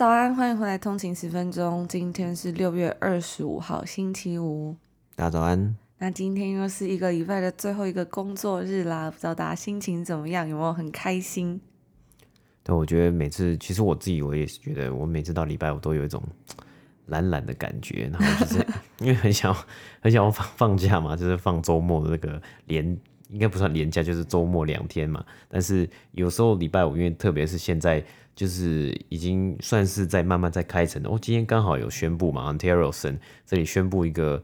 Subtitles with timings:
[0.00, 1.86] 早安，欢迎回来通勤十分钟。
[1.86, 4.74] 今天是六月二十五号，星期五。
[5.14, 5.76] 大家早安。
[5.98, 10.48] 那今天又是一个礼拜的最后一个工作日啦，不知道大家心情怎么样？
[10.48, 11.60] 有没有很开心？
[12.62, 16.22] 对，我觉得每次，其实我自己我也是觉得，我每次到礼拜我都有一种
[17.08, 18.66] 懒懒的感觉，然后就是
[19.00, 19.54] 因为很想
[20.00, 22.98] 很想要放放假嘛，就是放周末的那个连，
[23.30, 25.24] 应该不算连假，就是周末两天嘛。
[25.48, 28.04] 但是有时候礼拜五，因为特别是现在。
[28.32, 31.10] 就是已经算是在慢慢在开城了。
[31.10, 34.42] 哦，今天刚好有宣布嘛，Ontario 省这里宣布一个，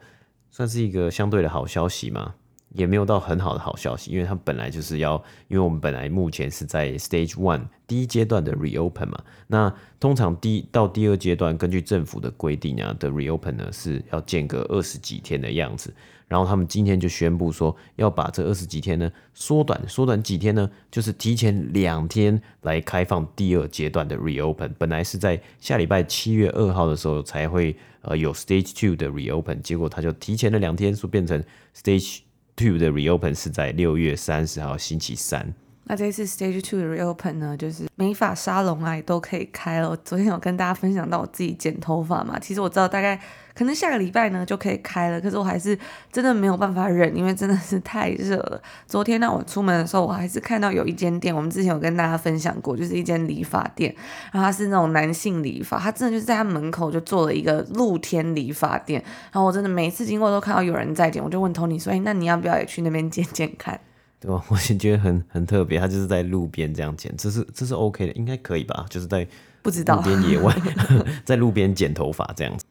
[0.50, 2.34] 算是一个相对的好消息嘛，
[2.76, 5.14] 也没有到很好的好消息，因为它本来就是要，
[5.48, 15.92] 因为我们本来目前是在 Stage One 第一阶段的 Reopen 嘛，那通常第到第二阶段，根据政府的规定啊的 Reopen 呢是要间隔二十几天的样子。
[16.28, 20.68] 然后他们今天就宣布说，要把这二十几天呢缩短，缩短几天呢？
[20.90, 24.72] 就是提前两天来开放第二阶段的 reopen。
[24.76, 31.40] 本来是在下礼拜七月二号的时候才会呃有 stage two 的 reopen，结果他就提前了两天，说变成
[31.72, 32.18] stage
[32.56, 35.54] two 的 reopen 是在六月三十号星期三。
[35.88, 39.88] 那这一次 Stage Two 的 Reopen 呢，就是美发沙龙啊也都可以开了。
[39.88, 43.16] 我昨天有跟大家分享到我自己剪头发嘛，其实我知道大概
[43.54, 45.78] 可能下个礼拜呢就可以开了，可是我还是
[46.10, 48.60] 真的没有办法忍，因为真的是太热了。
[48.88, 53.94] 昨天呢，我出门的时候，我还是看到有一间店，我们之前有跟大家分享过，就是一间理发店，
[54.32, 63.78] 然后它是那种男性理发，它真的就是在他门口就做了一个露天理发店，然后我真的每次经过都看到有人在剪，我就问 Tony 说，哎，那你要不要也去那边剪剪看？
[64.18, 64.42] 对吧？
[64.48, 68.86] 我也觉得很很特别，他就是在路边这样剪，这是这是 OK 的，应该可以吧？
[68.88, 69.26] 就是在
[69.62, 70.54] 不知道路边野外，
[71.24, 72.64] 在路边剪头发这样子。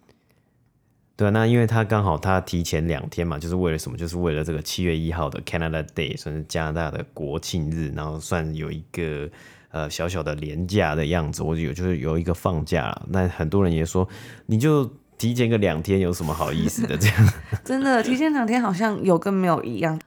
[1.17, 3.97] 对啊，那因为他刚好他提前两天嘛，就是为了什么？
[3.97, 9.29] 就是为了这个七月一号的 Canada Day，算是加拿大的国庆日，然后算有一个
[9.69, 11.41] 呃小小的连假的样子。
[11.41, 14.05] 我有就是有一个放假，那很多人也说，
[14.47, 16.97] 你就提前个两天有什么好意思的？
[16.97, 17.33] 这样
[17.63, 19.97] 真的提前两天好像有跟没有一样。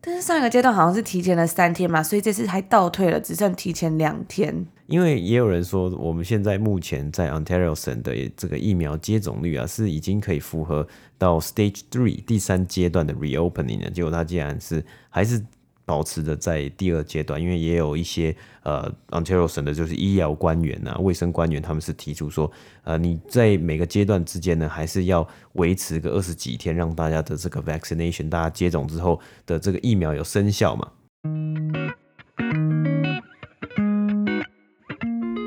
[0.00, 4.66] 但是上一个阶段好像是提前了三天嘛，所以这次还倒退了，只剩提前两天。
[4.86, 10.86] 因为也有人说，我们现在目前在 Ontario 省的这个疫苗接种率啊，是已经可以符合
[11.18, 13.90] 到 Stage Three 第三阶段的 Reopening 了。
[13.90, 15.44] 结果他竟然是还是。
[15.88, 22.52] 保持的在第二阶段，因为也有一些呃，Ontario 省的就是医疗官员啊、卫生官员，他们是提出说，
[22.84, 30.92] 呃，你在每个阶段之间呢，还是要维持个二十几天，让大家的这个 vaccination，大家接种之后的这个疫苗有生效嘛。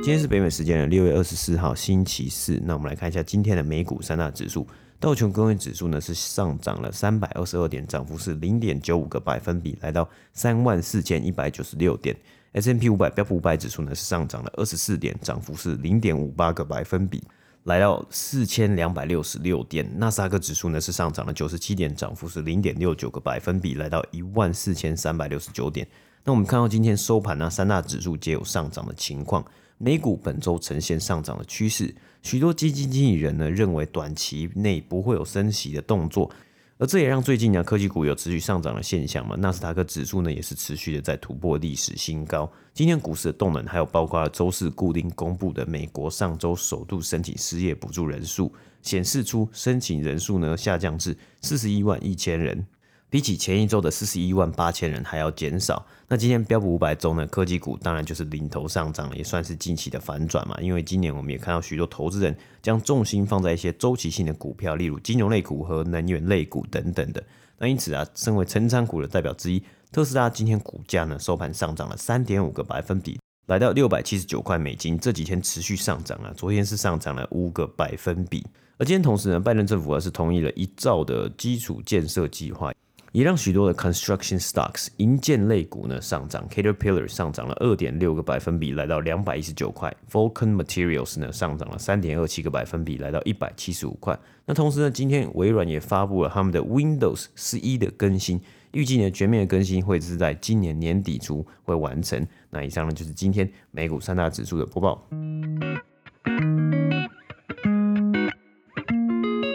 [0.03, 4.65] 今天是北美时间的六月二十四号星期四，那我们来看一下今天的美股三大指数。
[5.01, 12.15] 道琼工业指数呢是上涨了三百二十二点，涨幅是零点九五个百分比，来到三万四千一百九十六点。
[12.51, 17.23] S&P 五百标普五百指数呢是上涨了二十四点，涨幅是零点五八个百分比，
[17.63, 19.89] 来到四千两百六十六点。
[19.97, 25.87] 纳斯达克指数呢是上涨了九十七点，涨幅是零点六九个百分比，来到一万四千三百六十九点。
[26.23, 29.43] 那我们看到今天收盘呢，三大指数皆有上涨的情况。
[29.83, 36.29] 美股本周呈现上涨的趋势，许多基金经理人呢认为短期内不会有升息的动作，
[36.77, 39.35] 而这也让最近呢科技股有持续上涨的现象嘛。
[39.37, 42.47] 纳斯达克指数呢也是持续的在突破历史新高。
[42.75, 48.53] 今天股市的动能还有包括周四固定公布的美国上周首度申请失业补助人数，
[48.83, 52.63] 显示出申请人数呢下降至四十一万一千人。
[53.11, 55.85] 比起前一周的四十一万八千人还要减少。
[56.07, 60.57] 那今天标普五百中呢，科技股当然就是领头上涨，也算是近期的反转嘛。
[60.61, 67.21] 因为今年我们也看到许多投资人将重心放在一些周期性的股票，例如金融类股和能源类股等等的。
[67.57, 74.97] 那因此啊，身为成长股的代表之一，特斯拉今天股价呢收盘上涨了三点五个百分比，来到六百七十九块美金。
[74.97, 78.47] 这几天持续上涨啊，昨天是上涨了五个百分比。
[78.77, 82.71] 而今天同时呢，拜登政府啊是同意了一兆的基础建设计划。
[83.11, 94.17] 也让许多的 construction stocks 银建类股呢上涨，Caterpillar 上涨了二点六个百分比，来到两百一十九块；Vulcan Materials 呢上涨了三点二七个百分比，来到一百七十五块。
[94.45, 98.39] 那同时呢，今天微软也发布了他们的 Windows 十一的更新，
[98.71, 102.25] 预计呢全面的更新会是在今年年底初会完成。
[102.49, 105.05] 那以上呢就是今天美股三大指数的播报。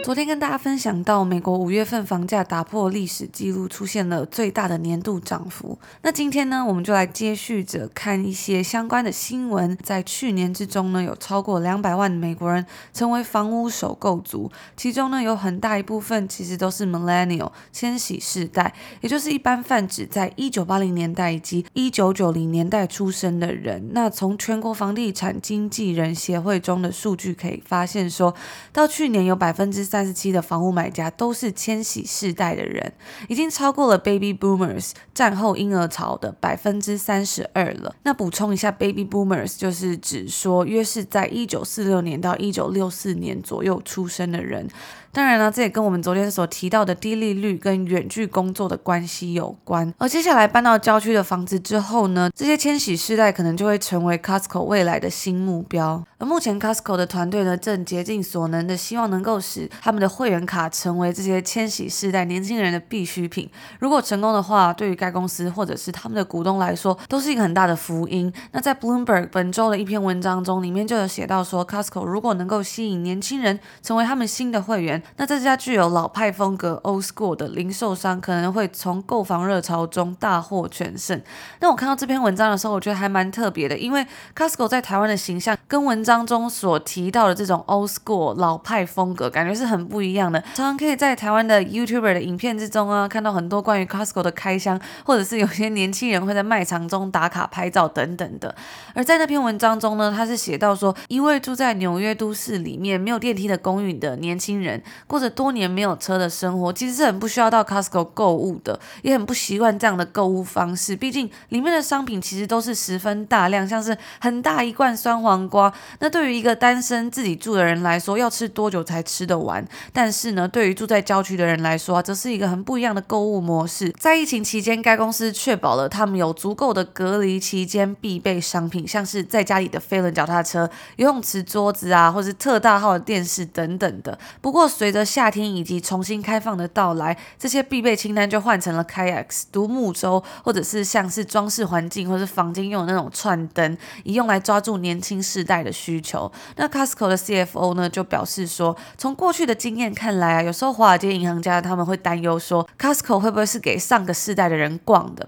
[0.07, 5.77] 昨天跟大家分享到，美国五月份房价打破历史记录，出现了最大的年度涨幅。
[6.01, 9.77] 那今天呢，我们就来接续着看一些相关的新闻。
[9.83, 23.89] 在去年之中呢，有超过两百万美国人成为房屋首购族，其中呢，有很大一部分其实都是 Millennial 千禧世代，也就是一般泛指在一九八零年代以及一九九零年代出生的人。
[23.91, 28.37] 那从全国房地产经纪人协会中的数据可以发现说，说
[28.71, 29.96] 到去年有百分之三。
[29.97, 32.93] 三十七的房屋买家都是千禧世代的人，
[33.27, 37.95] 已经超过了 Baby Boomers 战后婴儿潮的百分之三十二了。
[38.03, 44.67] 那补充一下，Baby Boomers 就是指说约是在一九四六年到一九六四年左右出生的人。
[45.11, 49.91] 当然了，这也跟我们昨天所提到的低利率跟远距工作的关系有关。
[49.97, 56.03] 而接下来搬到郊区的房子之后呢，这些千禧世代可能就会成为 Costco 未来的新目标。
[56.19, 63.49] 而目前 Costco 的团队呢，正竭尽所能的希望能够使他们的会员卡成为这些千禧世代年轻人的必需品。
[63.79, 68.31] 如果成功的话，对于该公司或者是他们的股东来说，都是一个很大的福音。
[68.51, 81.21] 那在 Bloomberg 本周的一篇文章中，里面就有写到说，Costco 如果能够吸引年轻人成为他们新的会员，那这家具有老派风格 （old school） 的零售商可能会从购房热潮中大获全胜。
[81.59, 84.05] 那我看到这篇文章的时候，我觉得还蛮特别的，因为
[84.35, 90.39] Costco 在台湾的形象跟文章中所提到的这种 old school 老派风格感觉是很不一样的。
[90.53, 98.55] 常常可以在台湾的 YouTuber 的影片之中啊，看到很多关于 Costco 的开箱，或者是有些年轻人会在卖场中打卡拍照等等的。
[98.93, 110.95] 而在那篇文章中呢，他是写到说，一位住在纽约都市里面没有电梯的公寓的年轻人，过着多年没有车的生活，其实是很不需要到 Costco 购物的，也很不习惯这样的购物方式。
[110.95, 119.65] 毕竟里面的商品其实都是十分大量，像是很大一罐酸黄瓜，那对于一个单身自己住的人来说，要吃多久才吃得完？
[119.93, 123.89] 但是呢，对于住在郊区的人来说，则是一个很不一样的购物模式。
[123.99, 134.17] 在疫情期间，该公司确保了他们有足够的隔离期间必备商品，像是在家里的飞轮脚踏车、游泳池桌子啊，或是特大号的电视等等的。
[134.41, 146.31] 不过随着夏天以及重新开放的到来，这些必备清单就换成了 kayaks 独木舟，或者是像是装饰环境或是房间用的那种串灯，以用来抓住年轻世代的需求。
[146.57, 155.27] 那 Costco 的 CFO 呢就表示说，从过去的经验看来啊，有时候华尔街银行家他们会担忧说，Costco 会不会是给上个世代的人逛的？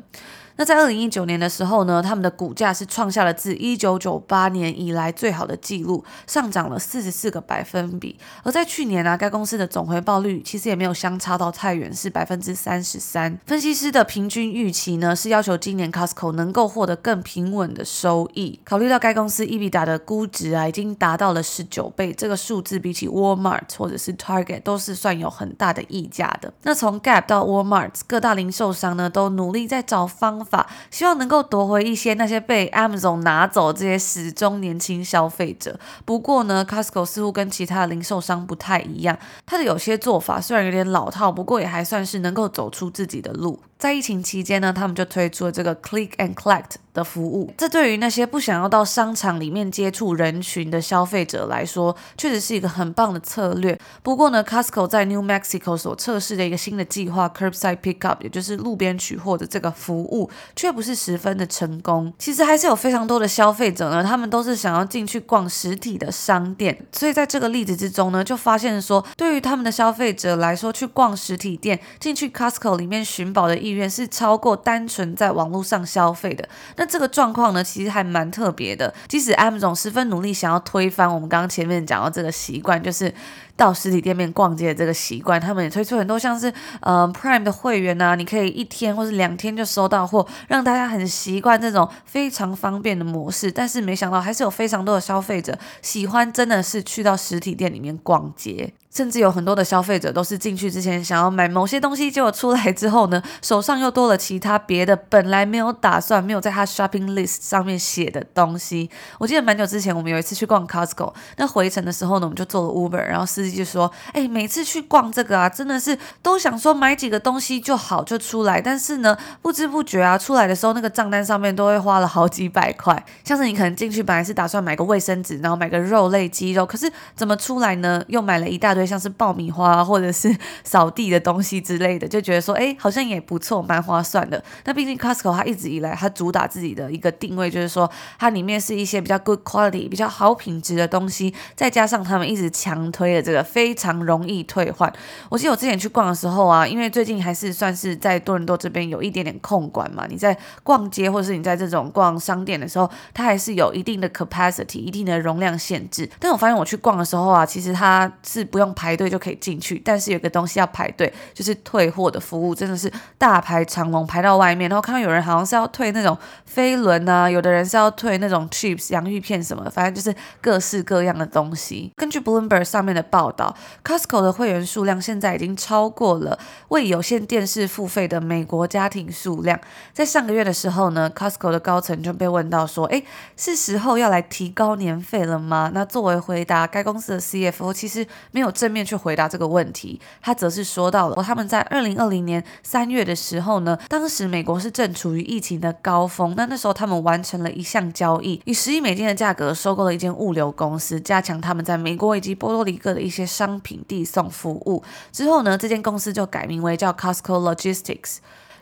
[0.59, 8.19] 那在二零一九年的时候呢，他们的股价是创下了自一九九八年以来最好的记录，上涨了四十四个百分比。
[8.43, 13.39] 而在去年啊，该公司的总回报率其实也没有相差到太远，是百分之三十三。
[13.45, 18.59] 分析师的平均预期呢，是要求今年 Costco 能够获得更平稳的收益。
[18.65, 26.51] 考虑到该公司 EBITDA 的估值啊，已经达到了十九倍，这个数字比起 Walmart 或者是 Target 都是算有很大的溢价的。
[26.63, 30.67] 那从 Gap 到 Walmart 各大零售商呢，都努力在找方法。
[30.89, 35.79] 希望能够夺回一些那些被 Amazon 拿走这些始终年轻消费者。
[36.05, 43.59] 不过呢，Costco 似乎跟其他的零售商不太一样，它的有些做法虽然有点老套，不过也还算是能够走出自己的路。
[43.77, 47.49] 在疫情期间呢，他们就推出了这个 Click and Collect 的服务。
[47.57, 53.79] 这对于那些不想要到商场里面接触人群的消费者来说，确实是一个很棒的策略。
[54.03, 62.13] 不过呢，Costco 在 New Mexico 所测试的一个新的计划 Curbside Pickup，也就是路边取货的这个服务，却不是十分的成功。
[62.19, 66.85] 其实还是有非常多的消费者呢，他们都是想要进去逛实体的商店。
[66.91, 76.47] 所以在这个例子之中呢，就发现说，对于他们的消费者来说，去逛实体店，进去 Costco 里面寻宝的意愿是超过单纯在网络上消费的。
[76.75, 78.93] 那这个状况呢，其实还蛮特别的。
[79.07, 83.13] 即使 M 总十分努力想要推翻我们刚刚前面讲到这个习惯，就是
[83.55, 93.51] 到实体店面逛街的这个习惯，他们也推出很多像是呃 Prime 的会员啊，你可以一天或是两天就收到货，让大家很习惯这种非常方便的模式。
[93.51, 98.73] 但是没想到，还是有非常多的消费者喜欢，真的是去到实体店里面逛街。
[98.99, 108.89] 甚至有很多的消费者都是进去之前想要买某些东西，结果出来之后呢， 手上又多了其他别的本来没有打算、没有在他 shopping list 上面写的东西。
[109.17, 123.01] 我记得蛮久之前，我们有一次去逛 Costco，那回程的时候呢，我们就坐了 Uber，然后司机就说：“哎，每次去逛这个啊，真的是都想说买几个东西就好就出来，但是呢，不知不觉啊，出来的时候那个账单上面都会花了好几百块。
[123.23, 128.03] 像是你可能进去本来是打算买个卫生纸，然后买个肉类鸡肉，可是怎么出来呢？
[128.09, 134.43] 又买了一大堆。”像是爆米花或者是 扫地的东西之类的，就觉得说，哎，好像也不错，蛮划算的。
[134.65, 144.91] 那毕竟 Costco 它一直以来它主打自己的一个定位，就是说它里面是一些比较 good quality、比较好品质的东西，再加上他们一直强推的这个非常容易退换。
[145.29, 156.09] 我记得我之前去逛的时候啊，因为最近还是算是在多伦多这边有一点点控管嘛，你在逛街或者是你在这种逛商店的时候，它还是有一定的 capacity、一定的容量限制。
[156.19, 164.69] 但我发现我去逛的时候啊，其实它是不用排队就可以进去，但是有个东西要排队，就是退货的服务，真的是大排长龙排到外面。
[164.69, 171.91] 然后看到有人好像是要退那种飞轮啊，有的人是要退那种 chips 洋芋片什么的，反正就是各式各样的东西。
[171.95, 176.37] 根据 Bloomberg 上面的报道，Costco 的会员数量现在已经超过了
[176.69, 179.59] 为有线电视付费的美国家庭数量。
[179.93, 183.03] 在上个月的时候呢，Costco 的高层就被问到说：“诶，
[183.35, 204.83] 是时候要来提高年费了吗？”那作为回答，该公司的 CFO 其实没有正面去回答这个问题，他则是说到了他们在二零二零年三月的时候呢，当时美国是正处于疫情的高峰，那那时候他们完成了一项交易，以十亿美金的价格收购了一间物流公司，加强他们在美国以及波多黎各的一些商品递送服务。
[205.13, 208.17] 之后呢，这间公司就改名为叫 Costco Logistics。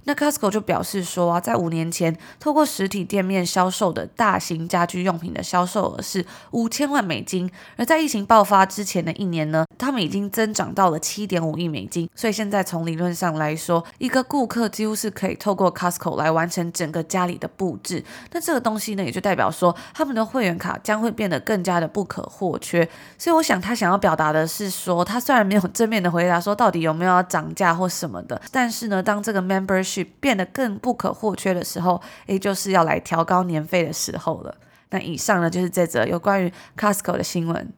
[0.08, 12.10] 那 Costco 就表示说啊，在五年前，透过实体店面销售的大型家居用品的销售额是五千万美金，而在疫情爆发之前的一年呢，他们已经增长到了七点五亿美金。
[12.16, 18.02] 所以现在从理论上来说，一个顾客几乎是可以透过 Costco 来完成整个家里的布置。
[18.32, 22.88] 那这个东西呢，也就代表说，他们的会员卡将会变得更加的不可或缺。
[23.18, 34.56] 所以我想他想要表达的是说，他虽然没有正面的回答说到底有没有要涨价或什么的，但是呢，当这个 membership 变得更不可或缺的时候，也就是要来调高年费的时候了。
[34.90, 37.74] 那以上呢，就是这则有关于 Costco 的新闻。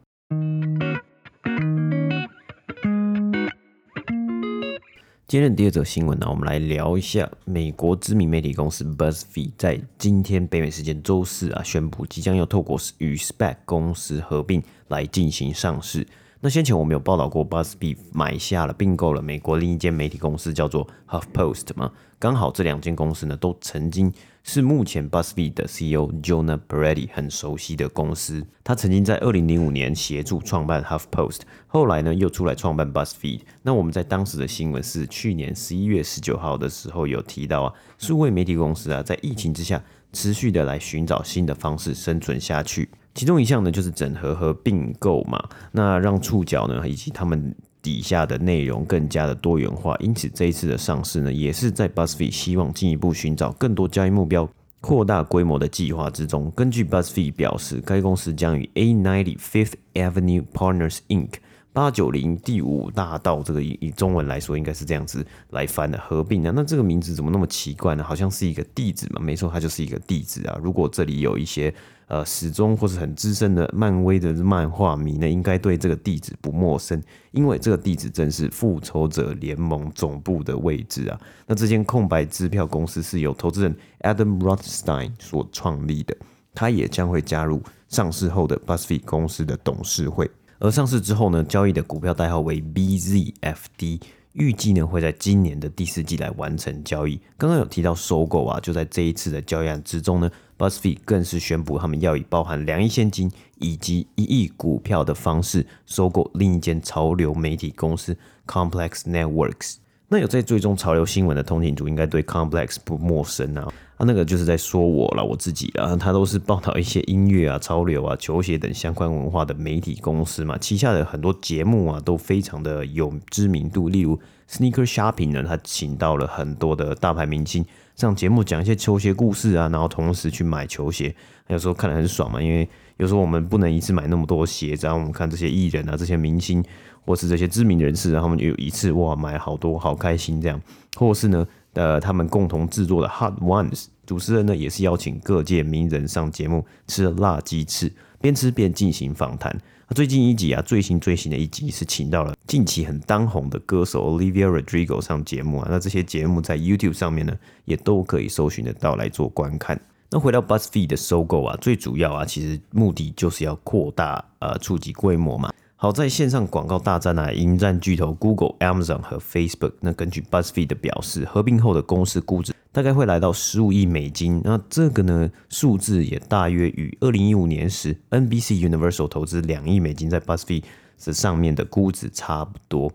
[5.27, 16.07] 接着第二则新闻呢，我们来聊一下美国知名媒体公司 BuzzFeed 在今天北美时间周四啊，宣布即将要透过与 SPAC 公司合并来进行上市。
[16.41, 21.91] 那先前我们有报道过，BuzzFeed 买下了并购了美国另一间媒体公司，叫做 HuffPost 嘛。
[22.17, 24.09] 刚好这两间公司呢，都曾经
[24.41, 28.41] 是目前 BuzzFeed 的 CEO Jonah Peretti 很熟悉的公司。
[28.63, 33.41] 他曾经在二零零五年协助创办 HuffPost，后来呢又出来创办 BuzzFeed。
[33.63, 42.89] 那我们在当时的新闻是去年十一月十九号的时候有提到啊，数位媒体公司啊，在疫情之下持续的来寻找新的方式生存下去。
[43.15, 49.95] 其中一项呢，就是整合和并购嘛，那让触角呢以及他们底下的内容更加的多元化。
[49.99, 54.47] 因此，这一次的上市呢，也是在 BuzzFeed 希望进一步寻找更多交易目标、
[54.79, 56.49] 扩大规模的计划之中。
[56.55, 61.29] 根据 BuzzFeed 表示，该公司将与 A90 Fifth Avenue Partners Inc.
[61.73, 66.53] 八九零第五大道，这个以以中文来说，应该是这样子来翻的合并啊。
[66.55, 68.03] 那这个名字怎么那么奇怪呢？
[68.03, 69.21] 好像是一个地址嘛？
[69.21, 70.57] 没错，它就是一个地址啊。
[70.61, 71.73] 如果这里有一些。
[72.09, 76.99] 呃，始终或是很资深的漫威的漫画迷呢，应该对这个地址不陌生，
[77.29, 81.21] 因为这个地址正是复仇者联盟总部的位置啊。
[81.45, 86.17] 那这间空白支票公司是由投资人 Adam Rothstein 所创立的，
[86.55, 90.27] 他也将会加入上市后的 BuzzFeed 公司的董事会。
[90.57, 94.01] 而上市之后呢，交易的股票代号为 BZFD。
[94.33, 97.19] 预计呢会在今年的第四季来完成交易。
[97.35, 109.77] 刚刚有提到收购啊，就在这一次的交易案之中呢，BuzzFeed 更是宣布他们要以包含两亿现金以及一亿股票的方式收购另一间潮流媒体公司 Complex Networks。
[110.11, 113.71] 那有在追踪潮流新闻的通勤族应该对 Complex 不陌生啊。
[113.97, 115.95] 啊、那个就是在说我了，我自己啊。
[115.95, 123.89] 他都是报道一些音乐啊、潮流啊、球鞋等相关文化的媒体公司嘛，旗下的很多节目啊都非常的有知名度。
[123.89, 127.63] 例如 Sneaker Shopping 呢，他请到了很多的大牌明星
[127.95, 131.15] 上节目讲一些球鞋故事啊，然后同时去买球鞋，
[131.47, 132.41] 有时候看得很爽嘛。
[132.41, 136.63] 因为有时候我们不能一次买那么多鞋，然后我们看这些艺人啊、这些明星
[137.05, 140.59] 或是这些知名人士，然后他们有一次哇买好多，好开心这样，
[140.97, 141.47] 或是呢。
[141.73, 149.55] 呃，他们共同制作的 Hot Ones，主持人呢也是邀请各界名人上节目吃辣鸡翅，边吃边进行访谈。
[149.95, 155.67] 最近一集啊，最新最新的一集是请到了近期很当红的歌手 Olivia Rodrigo 上节目啊。
[155.67, 159.79] 那这些节目在 YouTube 上面呢，也都可以搜寻得到来做观看。
[160.11, 165.51] 那回到 BuzzFeed 的收购啊，最主要啊，其实目的就是要扩大呃触及规模嘛。
[165.81, 169.71] 好，在线上广告大战啊，迎战巨头 Google、Amazon 和 Facebook。
[169.79, 174.41] 那根据 BuzzFeed 的表示，合并后的公司估值大概会来到十五亿美金。
[174.43, 180.63] 那这个呢，数字也大约与二零一五年时 NBC Universal 投资两亿美金在 BuzzFeed
[180.97, 182.91] 这上面的估值差不多。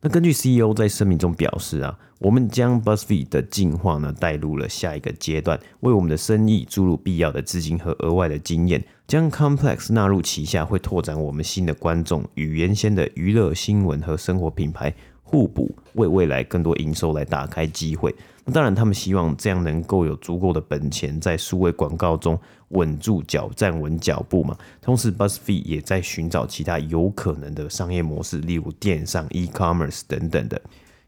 [0.00, 8.82] 那根据 CEO 在声明中表示啊，我们将 BuzzFeed 的进化呢带入了下一个阶段，为我们的生意注入必要的资金和额外的经验，
[9.12, 14.90] 将 Complex 纳入旗下，会拓展我们新的观众与原先的娱乐新闻和生活品牌
[15.22, 18.14] 互补，为未来更多营收来打开机会。
[18.46, 24.56] 那当然，他们希望这样能够有足够的本钱在数位广告中稳住脚、站稳脚步嘛。
[24.80, 30.58] 同时，BuzzFeed 也在寻找其他有可能的商业模式，例如电商、e-commerce 等等的。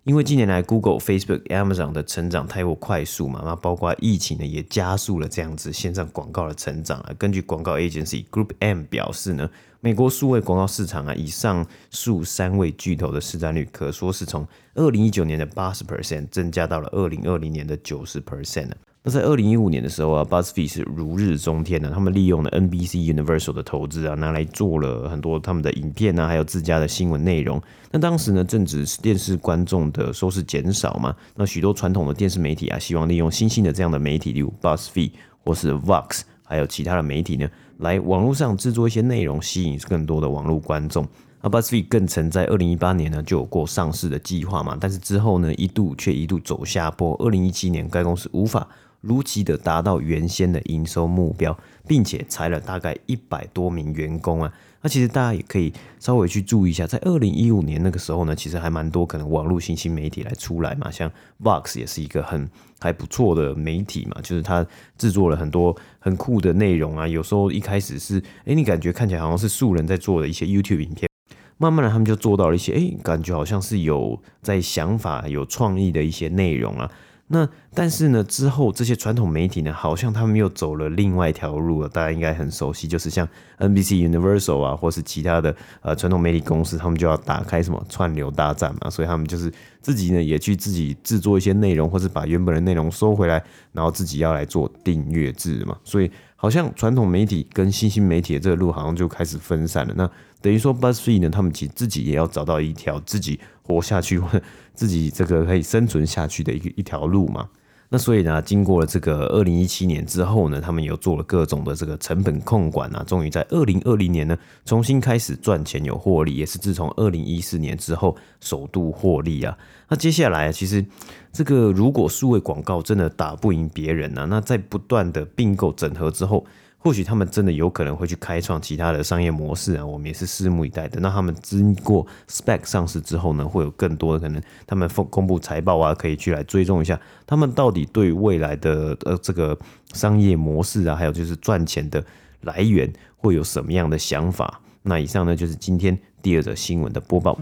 [0.05, 7.15] 因为近年来 Google、Facebook、Amazon 的成长太过快速嘛，那包括疫情呢，也加速了这样子线上广告的成长啊。
[7.17, 9.49] 根据广告 agency Group M 表示呢，
[9.81, 18.73] 美国数位广告市场啊，以上述三位巨头的市占率，可说是从二零一九年的八十 percent 增加到了二零二零年的九十 percent。
[19.07, 27.61] 那在二零一五年的时候啊，BuzzFeed 是如日中天的，他们利用了 NBC Universal 的投资啊，拿来做了很多他们的影片啊，还有自家的新闻内容。
[27.91, 35.11] 那当时呢，正值电视观众的收视减少嘛，那许多传统的电视媒体啊，希望利用新兴的这样的媒体，例如 BuzzFeed
[35.45, 37.47] 或是 Vox，还有其他的媒体呢，
[37.81, 41.07] 来网络上制作一些内容，吸引更多的网络观众。
[41.43, 47.15] 那 BuzzFeed 更曾在二零一八年呢就有过上市的计划嘛，但是之后呢，一度却一度走下坡。
[47.17, 48.67] 二零一七年，该公司无法
[49.05, 51.57] 如期的达到原先的营收目标，
[51.87, 54.53] 并且裁了大概一百多名员工啊。
[54.81, 61.11] 那其实大家也可以稍微去注意一下，在二零一五年那个时候呢，其实还蛮多可能网络新兴媒体来出来嘛，像
[61.43, 62.47] Vox 也是一个很
[62.81, 64.67] 还不错的媒体嘛，就是它
[64.99, 67.09] 制作了很多很酷的内容啊。
[67.09, 71.09] 有时候一开始是，哎，你感觉看起来好像是素人在做的一些 YouTube 影片，
[71.57, 76.91] 慢慢的他们就做到了一些，哎，感觉好像是有在想法、有创意的一些内容啊。
[77.35, 81.89] 那但是呢，之后这些传统媒体呢，好像他们又走了另外一条路了。
[81.89, 88.89] 大家应该很熟悉，就是像 NBC Universal 啊，或是其他的呃传统媒体公司，他们就要打开什么串流大战嘛。
[88.89, 95.77] 所以他们就是自己呢，也去自己制作一些内容，或是把原本的内容收回来，然后自己要来做订阅制嘛。
[95.83, 96.09] 所以
[96.45, 99.95] 好像传统媒体跟新兴媒体的这个路，好像就开始分散了。
[99.97, 100.07] 那
[100.43, 104.29] 等于说 BuzzFeed 呢，他们其自己也要找到一条自己活下去或
[104.75, 107.49] 自己这个可以生存下去的一个一条路嘛。
[107.89, 119.57] 那所以呢，经过了这个二零一七年之后呢，他们有做了各种的这个成本控管啊，终于在二零二零年呢，重新开始赚钱有获利，也是自从二零一四年之后首度获利啊。
[119.89, 120.85] 那接下来其实
[121.33, 126.45] 这个如果数位广告真的打不赢别人呢，那在不断的并购整合之后。
[126.85, 131.01] 或许他们真的有可能会去开创其他的商业模式啊，我们也是拭目以待的。
[131.01, 139.59] 那他们经过 Spec 上市之后呢，会有更多的可能，他们公公布财报啊，可以去来追踪一下，他们到底对未来的呃这个
[139.95, 142.05] 商业模式啊，还有就是赚钱的
[142.43, 144.61] 来源会有什么样的想法？
[144.83, 147.39] 那以上呢就是今天第二则新闻的播报。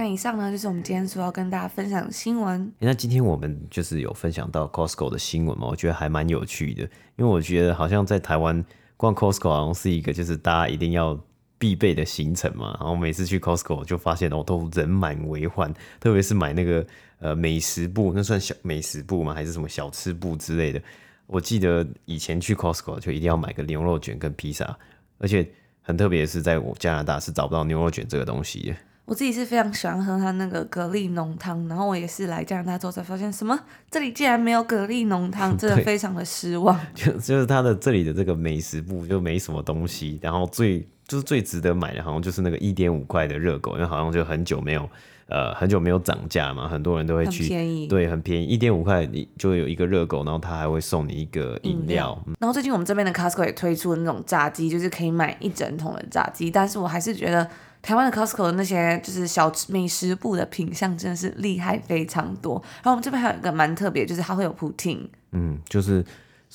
[0.00, 2.72] 那以上呢就是我们今天所要跟大家分享的新闻。
[2.78, 8.64] 那今天我们就是有分享到 Costco 的新闻嘛，我觉得还蛮有趣的，因为我觉得好像在台湾
[8.96, 11.22] 逛 Costco 好像是一个就是大家一定要
[11.58, 12.74] 必备的行程嘛。
[12.80, 16.86] 然后每次去 Costco 就发现哦，都人满为患，特别是买那个
[17.18, 19.34] 呃美食部，那算小美食部吗？
[19.34, 20.80] 还是什么小吃部之类的？
[21.26, 24.78] 我记得以前去 Costco 就一定要买个牛肉卷跟披萨，
[25.18, 25.46] 而且
[25.82, 28.76] 很特别的是，在我加拿大是找不到牛肉卷这个东西的。
[29.10, 33.58] 我自己是非常喜欢喝它那个蛤蜊浓汤，然后我也是来加拿大之后才发现，什么
[33.90, 36.78] 这里竟然没有蛤蜊浓汤， 真的非常的失望。
[36.94, 44.88] 就就是它的这里的这个美食部就没什么东西，然后最就是最值得买的，好像就是那个一点五块的热狗，因为好像就很久没有
[45.26, 52.16] 呃很久没有涨价嘛，很多人都会去，很便宜，对，很便宜，一点五块你就有一个热狗，然后他还会送你一个饮料。
[52.28, 52.34] 嗯。
[52.38, 57.50] 然后最近我们这边的 Costco 也推出了那种炸鸡，就是可以买一整桶的炸鸡，但是我还是觉得。
[57.82, 62.62] 台湾的 Costco 的那些就是小美食部的品相真的是厉害非常多。
[62.76, 66.04] 然后我们这边还有一个蛮特别，就是它会有 poutine，嗯，就是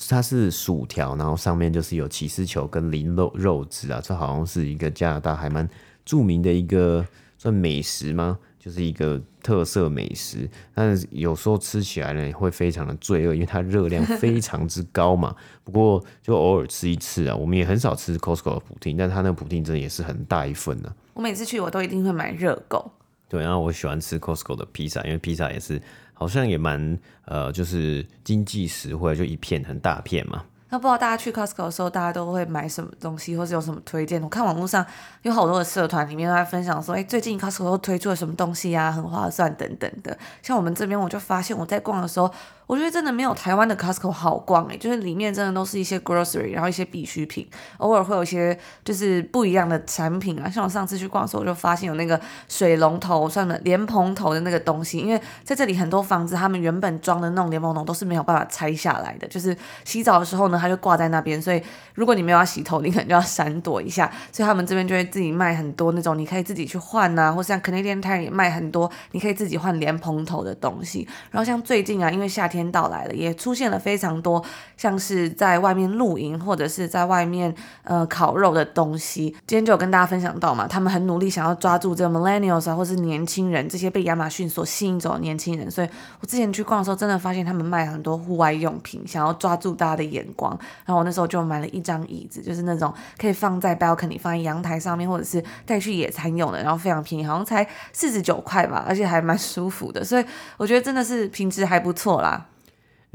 [0.08, 5.68] 它是薯条，然后上面就是有起司球跟淋肉肉汁啊，这好像是一个加拿大还蛮
[6.04, 7.04] 著名的一个
[7.38, 8.38] 算美食吗？
[8.66, 15.32] 就是一个特色美食，但是有时候吃起来呢会非常的罪恶，因为它热量非 常之高嘛。
[15.62, 21.14] 不过就偶尔吃一次啊，我们也很少吃 Costco 的普丁，但它那个普丁真的也是很大一份呢、啊。
[21.14, 22.90] 我每次去我都一定会买热狗。
[23.28, 25.80] 对，然后我喜欢吃 Costco 的披萨，因为披萨也是
[26.12, 30.44] 好像也蛮呃，就是经济实惠，就一片很大片嘛。
[30.78, 34.22] 不知道大家去 Costco 的时候，大家都会买什么东西，或是有什么推荐？
[34.22, 34.84] 我看网络上
[35.22, 40.16] 有好多的社团里面都在分享说，哎、最近 Costco 又推出了什么东西呀，很划算等等的。
[40.42, 42.30] 像我们这边，我就发现我在逛的时候，
[42.66, 47.46] 我觉得真的没有台湾的 Costco 好逛诶，就是里面真的都是一些 grocery，然后一些必需品，
[47.78, 50.50] 偶尔会有一些就是不一样的产品啊。
[50.50, 61.62] 像我上次去逛的时候，我就发现有那个水龙头，算了，莲蓬头的那个东西，因为在这里很多房子，他们原本装的那种莲蓬头都是没有办法拆下来的，就是洗澡的时候呢，它就挂在那边，所以
[61.94, 64.10] 如果你没有要洗头，你可能就要闪躲一下。
[64.32, 71.06] 所以他们这边就会自己卖很多那种，你可以自己去换啊，或像 Canadian Tire 也卖很多，你可以自己换莲蓬头的东西。
[71.30, 72.55] 然后像最近啊，因为夏天。
[72.56, 74.42] 天到来了，也出现了非常多
[74.76, 79.36] 像是在外面露营或者是在外面呃烤肉的东西。
[79.46, 85.70] 今天就有跟大家分享到嘛，他们很努力想要抓住这个 millennials 啊，或是年轻人这些被亚马逊所吸引走的年轻人。
[85.70, 85.88] 所以
[86.20, 90.50] 我之前去逛的时候，真的发现他们卖很多户外用品，想要抓住大家的眼光。
[90.86, 100.02] 然后我那时候就买了一张椅子，就是那种可以放在 balcony 放在阳台上面，或者是带去野餐用的，然后非常便宜，好像才四十九块吧，而且还蛮舒服的。
[100.02, 100.24] 所以
[100.56, 102.45] 我觉得真的是品质还不错啦。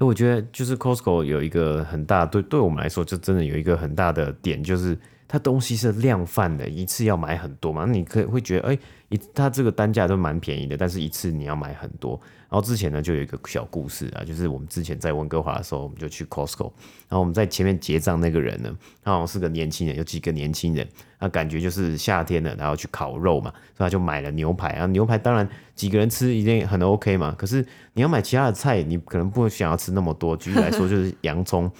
[0.01, 4.97] 那我觉得就是 Costco 有一个很大，对对我们来说就真的有一个很大的点，就是
[5.31, 12.19] 它东西是量贩的，一次要买很多嘛，那你可以会觉得，哎，一它这个单价都蛮便宜的，但是一次你要买很多。
[12.49, 16.69] 然后之前呢，就有一个小故事啊，就是我们之前在温哥华的时候，我们就去 Costco，
[17.07, 20.85] 然后我们在前面结账那个人呢，他好像是个年轻人，有几个年轻人，
[21.17, 31.71] 那感觉就是夏天了，然后去烤肉嘛，所以他就买了牛排啊，牛排当然几个人吃一定很 OK 嘛，可是你要买其他的菜，你可能不想要吃那么多，举例来说就是洋葱。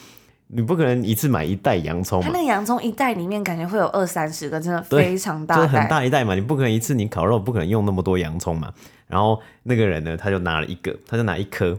[0.54, 2.26] 你不可能一次买一袋洋葱嘛？
[2.26, 6.36] 它那个洋葱一袋里面感觉会有二三十个，真的非常大，就很大一袋嘛。
[6.36, 8.72] 你不可能一次你烤肉不可能用那么多洋葱嘛。
[9.08, 11.78] 然后那个人呢，他就拿了一个，他就拿一颗，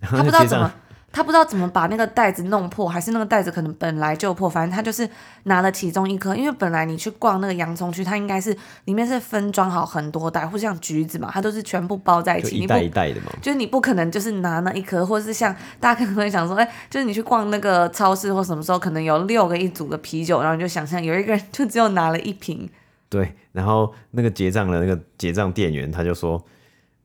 [0.00, 0.70] 然后就结账。
[1.14, 5.08] 他不知道怎么把那个袋子弄破，还是那个袋子可能本来就破，反正他就是
[5.44, 6.34] 拿了其中一颗。
[6.34, 8.54] 因为本来你去逛那个洋葱区，它应该是
[8.86, 13.30] 里面是分装好很多袋，或像橘子嘛，它都是全部包在一起，一袋一袋的嘛。
[13.40, 22.68] 就是你不可能就是拿那一颗，或者是像大家可能会想说，哎，就是你去逛那个超市或什么时候，可能有六个一组的啤酒，然后你就想象有一个人就只有拿了一瓶。
[23.08, 26.44] 对，然后那个结账的那个结账店员他就说。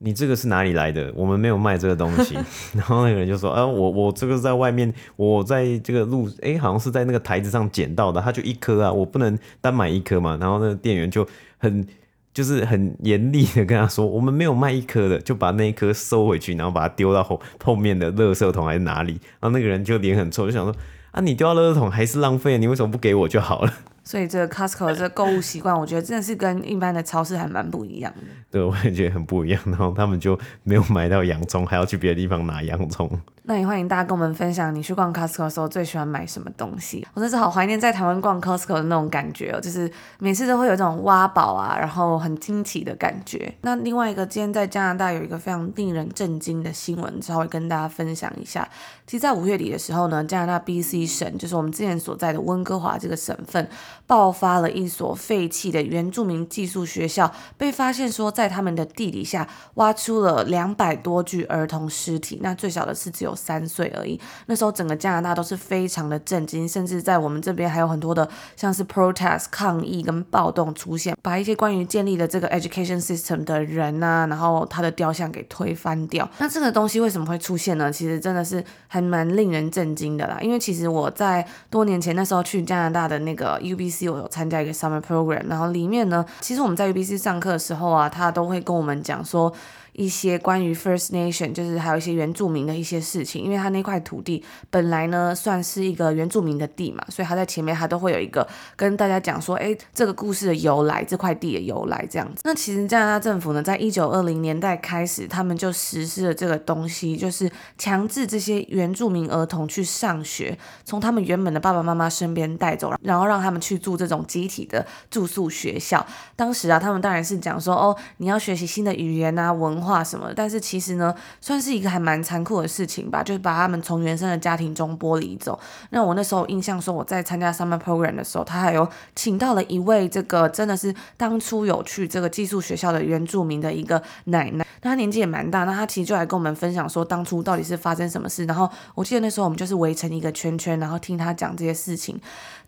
[0.02, 1.12] 你这个是哪里来的？
[1.16, 2.36] 我们没有卖这个东西。
[2.74, 11.86] 然后那个人就说：“啊，我我这个是在外面，我在这个路，哎，好像是在那个台子上捡到的，他就一颗啊，我不能单买一颗嘛。”然后那个店员就很
[12.34, 20.74] 就是很严厉的跟他说：“我们没有卖一颗的，就把那一颗收回去，然后把它丢到后后面的垃圾桶还是哪里。”然后那个人就脸很臭，就想说
[21.12, 23.74] ：“啊，你丢到垃圾桶还是浪费，你为什么不给我就好了？”
[24.10, 28.24] 所以这个 Costco 的这个购物习惯，我觉得真的是跟一般的超市还蛮不一样的。
[28.50, 29.62] 对，我也觉得很不一样。
[29.68, 33.08] 然后他们就没有买到洋葱，还要去别的地方拿洋葱。
[33.44, 37.08] 那也欢迎大家跟我们分享，你去逛 Costco 的时候最喜欢买什么东西？
[37.14, 43.52] 我真是好怀念在台湾逛 Costco 的那种感觉哦，就是每次都会有这种挖宝啊，然后很惊奇的感觉。
[43.62, 48.68] 那另外一个，今天在加拿大有一个非常令人震惊的新闻，稍微跟大家分享一下。
[49.06, 53.68] 其实，在五月底的时候呢，加拿大 BC 省，就是我们之前所在的温哥华这个省份，
[54.10, 64.20] 爆发了一所废弃的原住民寄宿学校，被发现说在他们的地底下挖出了两百多具儿童尸体，那最小的是只有三岁而已。
[64.48, 76.28] 那时候整个加拿大都是非常的震惊，甚至在我们这边还有很多的像是 protest 抗议跟暴动出现，把一些关于建立的这个 education system 的人啊，然后他的雕像给推翻掉。
[76.40, 77.92] 那这个东西为什么会出现呢？
[77.92, 89.52] 其实真的是还蛮令人震惊的啦，因为其实我在多年前那时候去加拿大的那个 UBC，我有参加一个 summer program，然后里面呢，其实我们在 UBC 上课的时候啊，他都会跟我们讲说。
[90.00, 102.42] 一些关于 First Nation，就是还有一些原住民的一些事情，因为他那块土地本来呢算是一个原住民的地嘛，所以他在前面他都会有一个跟大家讲说，哎，这个故事的由来，这块地的由来这样子。
[102.46, 116.06] 那其实加拿大政府呢，在一九二零年代开始，他们就实施了这个东西，就是强制这些原住民儿童去上学，从他们原本的爸爸妈妈身边带走，然后让他们去住这种集体的住宿学校。
[116.38, 119.89] 当时啊，他们当然是讲说，哦，你要学习新的语言啊，文化。
[119.90, 120.32] 话什么？
[120.36, 125.60] 但是其实呢，算是一个还蛮残酷的事情吧，就是把他们从原生的家庭中剥离走。
[125.90, 138.46] 那我那时候印象说，我在参加 summer program 的时候，他还有请到了一位这个真的是当初有去这个寄宿学校的原住民的一个奶奶，那她年纪也蛮大，那她其实就来跟我们分享说，当初到底是发生什么事。
[138.46, 142.20] 然后我记得那时候我们就是围成一个圈圈，然后听她讲这些事情，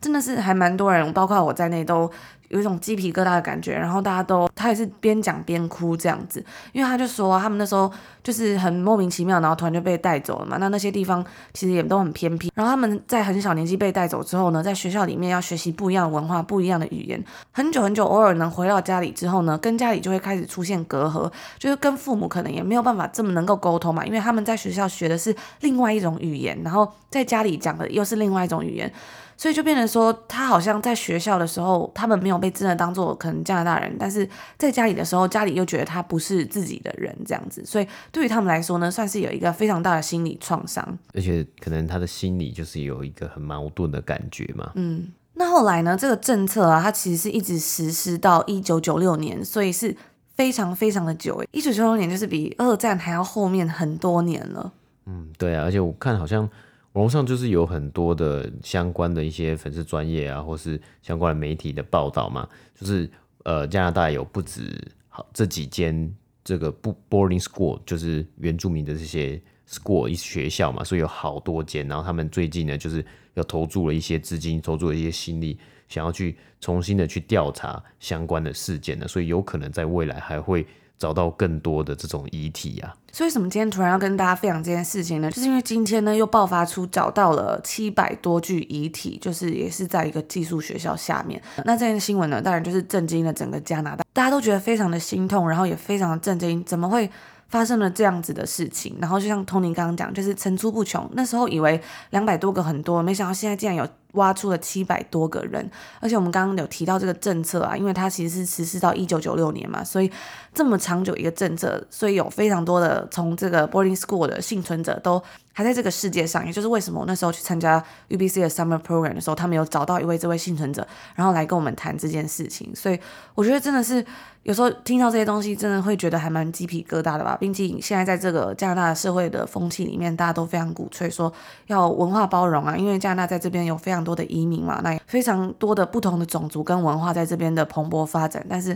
[0.02, 2.12] 真的是还蛮多人，包括我在内都。
[2.52, 10.58] 有一种鸡皮疙瘩的感觉，然后大家都他也是边讲边哭这样子，因为他就说他们那时候就是很莫名其妙，然后突然就被带走了嘛。
[10.60, 28.92] 那那些地方其实也都很偏僻，然后他们在很小年纪被带走之后呢，在学校里面要学习不一样的文化、不一样的语言，很久很久，偶尔能回到家里之后呢，跟家里就会开始出现隔阂，就是跟父母可能也没有办法这么能够沟通嘛，因为他们在学校学的是另外一种语言，然后在家里讲的又是另外一种语言。
[29.42, 37.66] 所以就变成说，他好像在学校的时候，他们没有被真的当做可能加拿大人，但是在家里的时候，家里又觉得他不是自己的人这样子。
[37.66, 44.74] 所以对于他们来说呢，算是有一个非常大的心理创伤，而且可能他的心理就是有一个很矛盾的感觉嘛。
[44.76, 49.98] 嗯，那后来呢，这个政策啊，它其实是一直实施到一九九六年，所以是
[50.36, 54.72] 非常非常的久诶，一九九六年就是比二战还要后面很多年了。
[55.08, 56.48] 嗯，对啊，而且我看好像。
[56.94, 63.10] 网络上就是有很多的相关的一些粉丝专业啊，或是相关的媒体的报道嘛，就是
[63.44, 64.78] 呃加拿大有不止
[65.08, 80.68] 好这几间这个不 boarding school，就是原住民的这些 school 一学校嘛，所以有好多间，然后他们最近呢就是要投注了一些资金，投注了一些心力，想要去重新的去调查相关的事件呢，所以有可能在未来还会。
[81.02, 85.32] 找到更多的这种遗体啊，所以为什么今天突然要跟大家分享这件事情呢？
[85.32, 91.42] 就是因为今天呢又爆发出找到了七百多具遗体，就是也是在一个寄宿学校下面。
[91.66, 97.10] 那这件新闻呢，当然就是震惊了整个加拿大，大家都觉得非常的心痛，然后也非常的震惊，怎么会
[97.52, 98.98] 发生了这样子的事情？
[99.00, 101.08] 然后就像 Tony 刚刚讲，就是层出不穷。
[101.14, 103.88] 那时候以为两百多个很多，没想到现在竟然有。
[104.16, 110.12] 挖出了七百多个人，而且我们刚刚有提到这个政策啊，因为它其实是实施到一九九六年嘛，所以
[110.54, 120.86] 这么长久一个政策，所以有非常多的从这个 boarding school 的幸存者都还在这个世界上，也就是为什么我那时候去参加 UBC 的 summer program 的时候，他们有找到一位这位幸存者，
[121.16, 123.00] 然后来跟我们谈这件事情，所以
[123.34, 124.06] 我觉得真的是
[124.44, 127.38] 有时候听到这些东西，真的会觉得还蛮鸡皮疙瘩的吧。
[127.40, 131.32] 毕竟现在在这个加拿大的社会的风气里面，大家都非常鼓吹说
[131.68, 138.76] 要文化包容啊，因为加拿大在这边有非常多的移民嘛，那非常多的不同的种族跟文化在这边的蓬勃发展，但是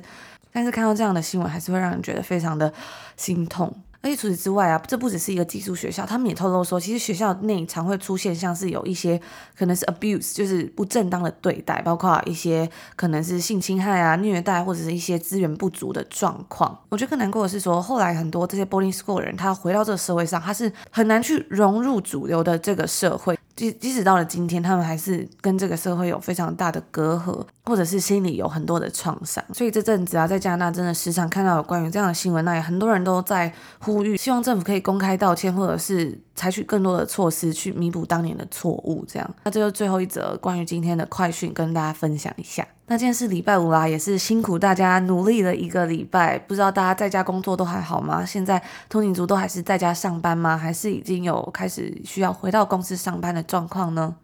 [0.51, 2.71] 但是看到这样的新闻，还是会让人觉得非常的
[3.17, 3.73] 心痛。
[4.05, 9.19] 而且除此之外啊，这不只是一个寄宿学校，他们也透露说，其实学校内常会出现像是有一些
[9.57, 16.79] 可能是 abuse，就是不正当的对待，包括一些可能是性侵害啊、虐待或者是一些资源不足的状况。
[16.89, 23.35] 我觉得更难过的是说，后来很多这些 boarding school 的人，他回到这个社会上，他是很难去融入主流的这个社会。
[23.55, 29.43] 即即使到了今天，他们还是跟这个社会有非常大的隔阂，或者是心里有很多的创伤。
[29.53, 39.05] 所以这阵子啊，在加拿大真的时常看到有关于这样的新闻，那也很多人都在呼吁，希望政府可以公开道歉，或者是采取更多的措施去弥补当年的错误。
[39.07, 42.67] 这样，那这就最后一则关于今天的快讯，跟大家分享一下。
[42.87, 46.37] 那今天是礼拜五啦，也是辛苦大家努力了一个礼拜。
[46.37, 48.23] 不知道大家在家工作都还好吗？
[48.23, 50.55] 现在通勤族都还是在家上班吗？
[50.55, 54.15] 还是已经有开始需要回到公司上班的状况呢？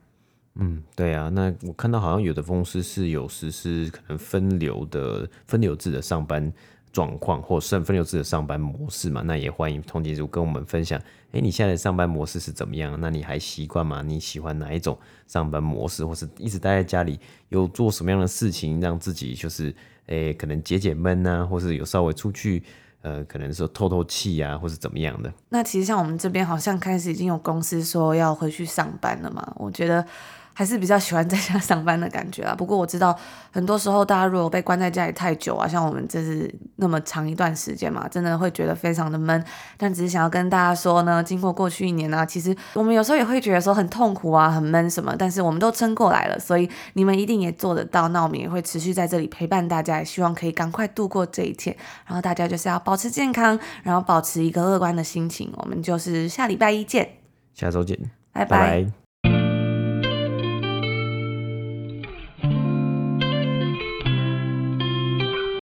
[0.56, 6.52] 嗯，对啊，那我看到好像有的公司是有实施可能分流的分流制的上班
[6.94, 9.24] 状况，或是分流制的上班模式嘛。
[9.26, 11.02] 那也欢迎通勤族跟我们分享。
[11.32, 12.98] 哎，你现在的上班模式是怎么样？
[13.00, 14.02] 那你还习惯吗？
[14.02, 19.74] 你喜欢哪一种上班模式，或是一直待在家里，有做什么样的事情让自己就是，
[20.08, 22.62] 哎，可能解解闷啊，或是有稍微出去，
[23.02, 25.34] 呃，可能说透透气啊，或是怎么样的？
[25.50, 30.06] 那其实像我们这边好像开始已经有公司说要回去上班了嘛，我觉得。
[30.54, 32.54] 还是比较喜欢在家上班的感觉啦。
[32.56, 33.18] 不过我知道，
[33.52, 39.44] 很多时候大家如果被关在家里太久啊，像我们这是那么长一段时间嘛，真的会觉得非常的闷。
[39.78, 45.16] 但只是想要跟大家说呢，经过过去一年呢、啊，其实我们有时候也会觉得说很痛苦啊，很闷什么。
[45.18, 48.08] 但是我们都撑过来了，所以你们一定也做得到。
[48.10, 51.76] 那我们也会持续在这里陪伴大家，也希望可以赶快度过这一天。
[52.06, 55.52] 然后大家就是要保持健康，然后保持一个乐观的心情。
[55.58, 57.10] 我们就是下礼拜一见，
[57.54, 57.98] 下周见，
[58.32, 58.60] 拜拜。
[58.60, 59.11] 拜拜。